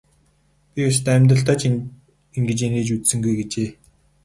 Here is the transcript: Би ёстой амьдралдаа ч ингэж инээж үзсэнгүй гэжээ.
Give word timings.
Би 0.71 0.79
ёстой 0.89 1.15
амьдралдаа 1.17 1.57
ч 1.61 1.63
ингэж 2.37 2.59
инээж 2.65 2.89
үзсэнгүй 2.95 3.33
гэжээ. 3.39 3.69